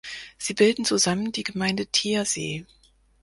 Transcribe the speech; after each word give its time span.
Sie 0.39 0.55
bilden 0.55 0.83
zusammen 0.83 1.31
die 1.31 1.43
Gemeinde 1.43 1.85
Thiersee. 1.85 2.65